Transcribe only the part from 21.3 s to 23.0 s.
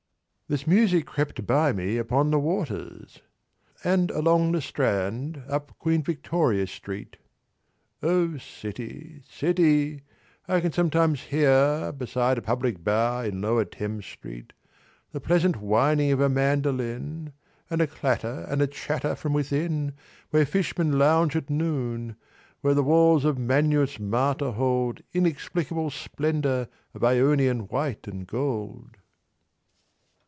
at noon: where the